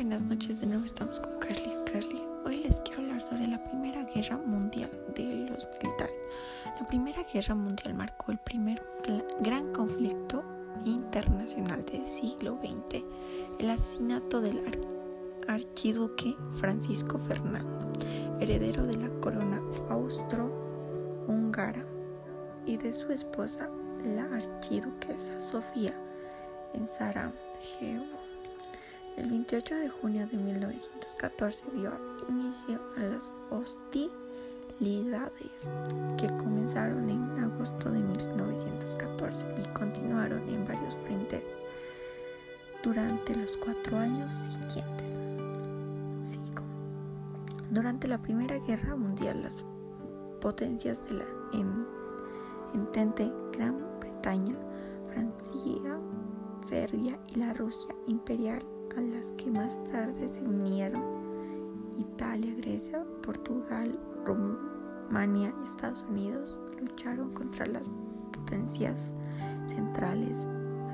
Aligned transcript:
buenas 0.00 0.22
noches, 0.22 0.58
de 0.62 0.66
nuevo 0.66 0.86
estamos 0.86 1.20
con 1.20 1.38
Carly 1.40 1.72
Carly. 1.84 2.22
Hoy 2.46 2.56
les 2.62 2.76
quiero 2.80 3.02
hablar 3.02 3.20
sobre 3.20 3.46
la 3.46 3.62
Primera 3.62 4.02
Guerra 4.04 4.38
Mundial 4.38 4.90
de 5.14 5.24
los 5.24 5.68
militares. 5.82 6.16
La 6.80 6.86
Primera 6.86 7.22
Guerra 7.30 7.54
Mundial 7.54 7.92
marcó 7.92 8.32
el 8.32 8.38
primer 8.38 8.82
gran 9.40 9.70
conflicto 9.74 10.42
internacional 10.86 11.84
del 11.84 12.06
siglo 12.06 12.58
XX, 12.62 13.04
el 13.58 13.68
asesinato 13.68 14.40
del 14.40 14.62
archiduque 15.46 16.34
Francisco 16.56 17.18
Fernando, 17.18 17.92
heredero 18.40 18.86
de 18.86 18.96
la 18.96 19.10
corona 19.20 19.60
austro-húngara, 19.90 21.84
y 22.64 22.78
de 22.78 22.94
su 22.94 23.12
esposa, 23.12 23.68
la 24.02 24.24
archiduquesa 24.34 25.38
Sofía, 25.40 25.94
en 26.72 26.86
Sarajevo. 26.86 28.29
El 29.16 29.28
28 29.28 29.74
de 29.74 29.88
junio 29.88 30.26
de 30.26 30.36
1914 30.36 31.64
dio 31.74 31.92
inicio 32.28 32.80
a 32.96 33.00
las 33.00 33.30
hostilidades 33.50 34.10
que 36.16 36.26
comenzaron 36.38 37.10
en 37.10 37.44
agosto 37.44 37.90
de 37.90 37.98
1914 38.00 39.46
y 39.58 39.64
continuaron 39.74 40.48
en 40.48 40.64
varios 40.64 40.94
frentes 41.04 41.42
durante 42.82 43.36
los 43.36 43.56
cuatro 43.56 43.98
años 43.98 44.32
siguientes. 44.32 45.18
Durante 47.70 48.08
la 48.08 48.18
Primera 48.18 48.58
Guerra 48.58 48.96
Mundial, 48.96 49.42
las 49.42 49.56
potencias 50.40 50.98
de 51.08 51.14
la 51.14 51.24
entente 52.74 53.30
Gran 53.52 53.76
Bretaña, 54.00 54.56
Francia, 55.12 55.79
Serbia 56.70 57.18
y 57.26 57.40
la 57.40 57.52
Rusia 57.52 57.92
imperial 58.06 58.62
a 58.96 59.00
las 59.00 59.32
que 59.32 59.50
más 59.50 59.82
tarde 59.86 60.28
se 60.28 60.40
unieron 60.40 61.02
Italia, 61.98 62.54
Grecia, 62.58 63.04
Portugal, 63.24 63.98
Rumania 64.24 65.52
y 65.58 65.64
Estados 65.64 66.04
Unidos 66.08 66.56
lucharon 66.80 67.34
contra 67.34 67.66
las 67.66 67.90
potencias 68.32 69.12
centrales 69.64 70.46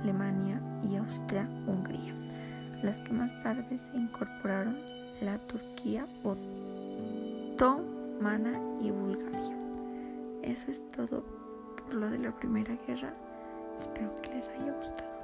Alemania 0.00 0.62
y 0.88 0.94
Austria-Hungría, 0.94 2.14
las 2.84 3.00
que 3.00 3.12
más 3.12 3.36
tarde 3.42 3.76
se 3.76 3.96
incorporaron 3.96 4.78
la 5.22 5.38
Turquía 5.48 6.06
otomana 7.56 8.60
y 8.80 8.92
Bulgaria. 8.92 9.58
Eso 10.42 10.70
es 10.70 10.88
todo 10.90 11.24
por 11.76 11.94
lo 11.94 12.08
de 12.10 12.20
la 12.20 12.30
Primera 12.30 12.78
Guerra. 12.86 13.12
Espero 13.76 14.14
que 14.22 14.34
les 14.34 14.48
haya 14.50 14.72
gustado. 14.72 15.23